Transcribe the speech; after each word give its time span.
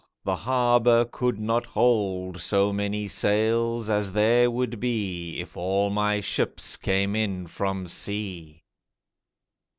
the 0.23 0.35
harbour 0.35 1.05
could 1.05 1.37
not 1.39 1.63
hold 1.67 2.41
So 2.41 2.73
many 2.73 3.07
sails 3.07 3.87
as 3.87 4.11
there 4.13 4.49
would 4.49 4.79
be 4.79 5.37
If 5.39 5.55
all 5.55 5.91
my 5.91 6.19
ships 6.21 6.75
came 6.75 7.15
in 7.15 7.45
from 7.45 7.85
sea. 7.85 8.63